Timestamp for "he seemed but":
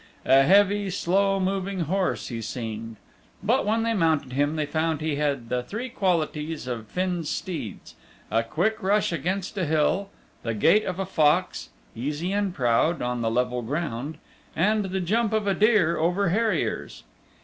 2.29-3.67